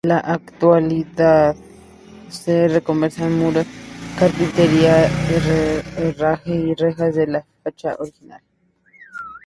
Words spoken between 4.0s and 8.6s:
carpinterías, herrajes y rejas de la fachada originales.